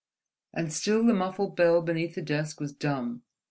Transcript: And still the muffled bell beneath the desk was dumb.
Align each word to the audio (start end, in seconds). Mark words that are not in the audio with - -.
And 0.51 0.73
still 0.73 1.03
the 1.05 1.13
muffled 1.13 1.55
bell 1.55 1.79
beneath 1.83 2.15
the 2.15 2.23
desk 2.23 2.59
was 2.59 2.73
dumb. 2.73 3.21